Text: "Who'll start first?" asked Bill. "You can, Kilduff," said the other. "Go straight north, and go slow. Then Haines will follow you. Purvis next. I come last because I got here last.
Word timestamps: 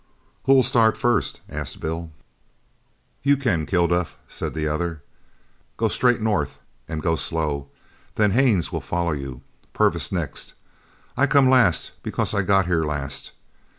"Who'll 0.45 0.63
start 0.63 0.97
first?" 0.97 1.41
asked 1.47 1.79
Bill. 1.79 2.09
"You 3.21 3.37
can, 3.37 3.67
Kilduff," 3.67 4.17
said 4.27 4.55
the 4.55 4.67
other. 4.67 5.03
"Go 5.77 5.89
straight 5.89 6.19
north, 6.19 6.59
and 6.87 7.03
go 7.03 7.15
slow. 7.15 7.67
Then 8.15 8.31
Haines 8.31 8.71
will 8.71 8.81
follow 8.81 9.11
you. 9.11 9.41
Purvis 9.73 10.11
next. 10.11 10.55
I 11.15 11.27
come 11.27 11.51
last 11.51 11.91
because 12.01 12.33
I 12.33 12.41
got 12.41 12.65
here 12.65 12.83
last. 12.83 13.33